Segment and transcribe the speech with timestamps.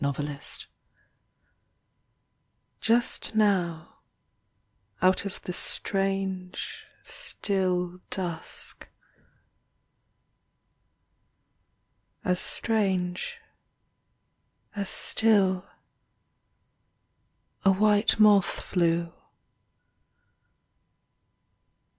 [0.01, 0.39] THE WARNING
[2.79, 3.99] Just now,
[4.99, 8.89] Out of the strange Still dusk...
[12.25, 13.37] as strange,
[14.75, 15.69] as still..
[17.63, 19.13] A white moth flew.